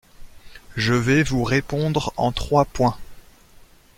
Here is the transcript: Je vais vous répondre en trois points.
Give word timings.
Je 0.75 0.95
vais 0.95 1.21
vous 1.21 1.43
répondre 1.43 2.11
en 2.17 2.31
trois 2.31 2.65
points. 2.65 2.97